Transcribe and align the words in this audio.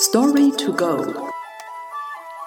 Story 0.00 0.52
to 0.56 0.72
go. 0.72 0.96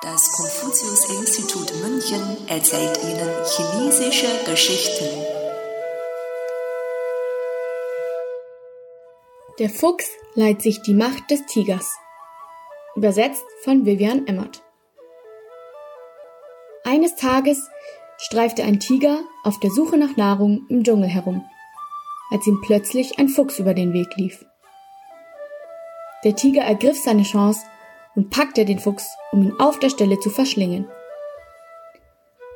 Das 0.02 0.32
Konfuzius-Institut 0.32 1.74
München 1.84 2.38
erzählt 2.48 2.98
Ihnen 3.04 3.30
chinesische 3.46 4.28
Geschichten. 4.46 5.06
Der 9.60 9.70
Fuchs 9.70 10.10
leiht 10.34 10.62
sich 10.62 10.82
die 10.82 10.94
Macht 10.94 11.30
des 11.30 11.46
Tigers. 11.46 11.94
Übersetzt 12.96 13.44
von 13.66 13.86
Vivian 13.86 14.28
Emmert. 14.28 14.64
Eines 16.86 17.18
Tages 17.18 17.70
streifte 18.18 18.64
ein 18.64 18.80
Tiger 18.80 19.26
auf 19.44 19.60
der 19.60 19.72
Suche 19.72 19.98
nach 19.98 20.16
Nahrung 20.16 20.66
im 20.70 20.86
Dschungel 20.86 21.10
herum, 21.10 21.44
als 22.32 22.48
ihm 22.48 22.62
plötzlich 22.62 23.20
ein 23.20 23.28
Fuchs 23.28 23.60
über 23.60 23.74
den 23.74 23.92
Weg 23.92 24.08
lief. 24.16 24.46
Der 26.24 26.36
Tiger 26.36 26.62
ergriff 26.62 26.98
seine 27.02 27.24
Chance 27.24 27.66
und 28.16 28.30
packte 28.30 28.66
den 28.66 28.80
Fuchs, 28.80 29.08
um 29.32 29.44
ihn 29.44 29.60
auf 29.60 29.80
der 29.80 29.90
Stelle 29.90 30.20
zu 30.20 30.30
verschlingen. 30.30 30.88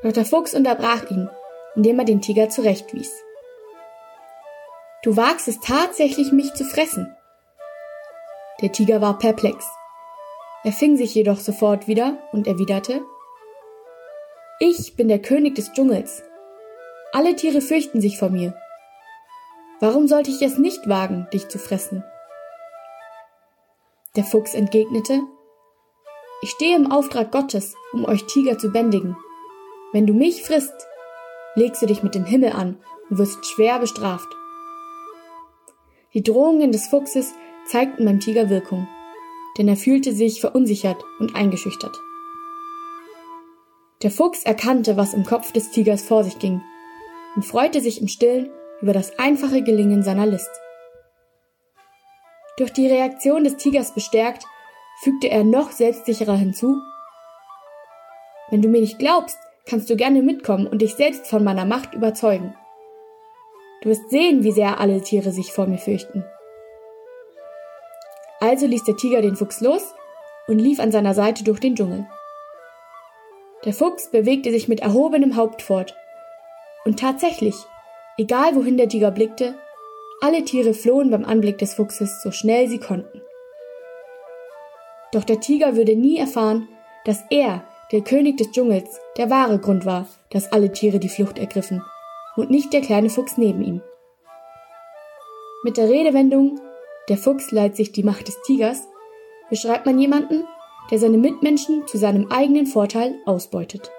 Doch 0.04 0.12
der 0.12 0.26
Fuchs 0.26 0.54
unterbrach 0.54 1.10
ihn, 1.10 1.30
indem 1.76 2.00
er 2.00 2.06
den 2.06 2.22
Tiger 2.22 2.50
zurechtwies. 2.50 3.12
Du 5.04 5.18
wagst 5.18 5.48
es 5.48 5.60
tatsächlich, 5.60 6.32
mich 6.32 6.54
zu 6.54 6.64
fressen. 6.64 7.16
Der 8.62 8.72
Tiger 8.72 9.02
war 9.02 9.18
perplex. 9.18 9.66
Er 10.64 10.72
fing 10.72 10.98
sich 10.98 11.14
jedoch 11.14 11.40
sofort 11.40 11.88
wieder 11.88 12.18
und 12.32 12.48
erwiderte, 12.48 13.02
Ich 14.60 14.96
bin 14.96 15.08
der 15.08 15.20
König 15.20 15.56
des 15.56 15.74
Dschungels. 15.74 16.24
Alle 17.12 17.36
Tiere 17.36 17.62
fürchten 17.62 18.00
sich 18.00 18.18
vor 18.18 18.30
mir. 18.30 18.56
Warum 19.80 20.08
sollte 20.08 20.32
ich 20.32 20.42
es 20.42 20.58
nicht 20.58 20.88
wagen, 20.88 21.28
dich 21.34 21.50
zu 21.50 21.60
fressen? 21.60 22.04
Der 24.16 24.24
Fuchs 24.24 24.54
entgegnete, 24.54 25.22
ich 26.42 26.52
stehe 26.52 26.76
im 26.76 26.92
Auftrag 26.92 27.32
Gottes, 27.32 27.76
um 27.92 28.06
euch 28.06 28.26
Tiger 28.26 28.58
zu 28.58 28.70
bändigen. 28.70 29.18
Wenn 29.92 30.08
du 30.08 30.14
mich 30.14 30.44
frisst, 30.44 30.74
legst 31.56 31.82
du 31.82 31.86
dich 31.86 32.04
mit 32.04 32.16
dem 32.16 32.24
Himmel 32.24 32.52
an 32.52 32.78
und 33.10 33.18
wirst 33.18 33.46
schwer 33.46 33.80
bestraft. 33.80 34.28
Die 36.14 36.24
Drohungen 36.24 36.72
des 36.72 36.88
Fuchses 36.88 37.34
zeigten 37.68 38.06
beim 38.06 38.20
Tiger 38.20 38.50
Wirkung, 38.50 38.88
denn 39.58 39.68
er 39.68 39.76
fühlte 39.76 40.14
sich 40.14 40.40
verunsichert 40.40 41.04
und 41.20 41.36
eingeschüchtert. 41.36 42.00
Der 44.02 44.12
Fuchs 44.12 44.44
erkannte, 44.44 44.98
was 44.98 45.14
im 45.14 45.26
Kopf 45.26 45.52
des 45.52 45.72
Tigers 45.72 46.04
vor 46.04 46.24
sich 46.24 46.40
ging 46.40 46.62
und 47.36 47.44
freute 47.44 47.82
sich 47.82 48.00
im 48.00 48.08
Stillen 48.08 48.50
über 48.82 48.94
das 48.94 49.20
einfache 49.20 49.62
Gelingen 49.62 50.04
seiner 50.04 50.26
List. 50.26 50.52
Durch 52.58 52.72
die 52.72 52.88
Reaktion 52.88 53.44
des 53.44 53.58
Tigers 53.58 53.94
bestärkt, 53.94 54.46
fügte 55.04 55.30
er 55.30 55.44
noch 55.44 55.72
selbstsicherer 55.72 56.36
hinzu 56.36 56.82
Wenn 58.50 58.62
du 58.62 58.70
mir 58.70 58.80
nicht 58.80 58.98
glaubst, 58.98 59.38
kannst 59.66 59.90
du 59.90 59.98
gerne 59.98 60.22
mitkommen 60.22 60.66
und 60.66 60.82
dich 60.82 60.96
selbst 60.96 61.28
von 61.28 61.44
meiner 61.44 61.66
Macht 61.66 61.94
überzeugen. 61.94 62.56
Du 63.82 63.90
wirst 63.90 64.10
sehen, 64.10 64.44
wie 64.44 64.52
sehr 64.52 64.80
alle 64.80 65.02
Tiere 65.02 65.32
sich 65.32 65.52
vor 65.52 65.68
mir 65.68 65.78
fürchten. 65.78 66.24
Also 68.40 68.68
ließ 68.68 68.84
der 68.86 68.96
Tiger 68.96 69.22
den 69.22 69.36
Fuchs 69.36 69.60
los 69.60 69.94
und 70.48 70.60
lief 70.60 70.80
an 70.80 70.92
seiner 70.92 71.14
Seite 71.14 71.44
durch 71.44 71.60
den 71.60 71.76
Dschungel. 71.76 72.08
Der 73.66 73.74
Fuchs 73.74 74.12
bewegte 74.12 74.52
sich 74.52 74.68
mit 74.68 74.80
erhobenem 74.80 75.36
Haupt 75.36 75.62
fort. 75.62 75.96
Und 76.86 77.00
tatsächlich, 77.00 77.56
egal 78.18 78.56
wohin 78.56 78.78
der 78.78 78.88
Tiger 78.88 79.12
blickte, 79.12 79.56
alle 80.22 80.44
Tiere 80.46 80.74
flohen 80.74 81.12
beim 81.12 81.26
Anblick 81.26 81.58
des 81.58 81.74
Fuchses 81.74 82.22
so 82.24 82.32
schnell 82.32 82.68
sie 82.68 82.80
konnten. 82.80 83.22
Doch 85.12 85.24
der 85.24 85.40
Tiger 85.40 85.76
würde 85.76 85.96
nie 85.96 86.18
erfahren, 86.18 86.68
dass 87.06 87.24
er, 87.30 87.64
der 87.92 88.02
König 88.02 88.38
des 88.38 88.52
Dschungels, 88.52 89.00
der 89.18 89.30
wahre 89.30 89.60
Grund 89.60 89.86
war, 89.86 90.08
dass 90.32 90.52
alle 90.52 90.72
Tiere 90.72 91.00
die 91.00 91.10
Flucht 91.10 91.38
ergriffen, 91.38 91.84
und 92.36 92.50
nicht 92.50 92.74
der 92.74 92.82
kleine 92.82 93.10
Fuchs 93.10 93.38
neben 93.38 93.64
ihm. 93.64 93.82
Mit 95.64 95.78
der 95.78 95.90
Redewendung 95.90 96.60
Der 97.08 97.18
Fuchs 97.18 97.52
leiht 97.52 97.76
sich 97.76 97.92
die 97.92 98.04
Macht 98.04 98.28
des 98.28 98.42
Tigers 98.42 98.88
beschreibt 99.50 99.86
man 99.86 100.00
jemanden, 100.00 100.44
der 100.92 101.00
seine 101.00 101.18
Mitmenschen 101.18 101.88
zu 101.88 101.98
seinem 101.98 102.32
eigenen 102.32 102.66
Vorteil 102.66 103.16
ausbeutet. 103.26 103.92